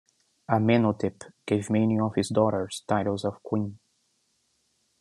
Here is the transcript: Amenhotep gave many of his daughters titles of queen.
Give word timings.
Amenhotep 0.49 1.21
gave 1.45 1.69
many 1.69 1.99
of 1.99 2.15
his 2.15 2.29
daughters 2.29 2.83
titles 2.87 3.23
of 3.23 3.43
queen. 3.43 3.77